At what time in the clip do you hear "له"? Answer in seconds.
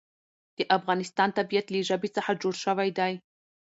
1.69-1.79